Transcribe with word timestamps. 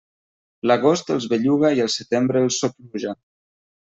L'agost 0.69 1.11
els 1.15 1.27
belluga 1.33 1.71
i 1.79 1.83
el 1.83 1.91
setembre 1.99 2.41
els 2.47 2.57
sopluja. 2.63 3.15